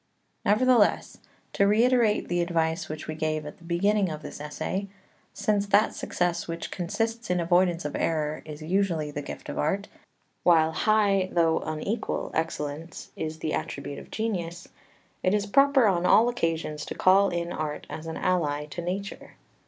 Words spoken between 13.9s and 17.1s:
of genius, it is proper on all occasions to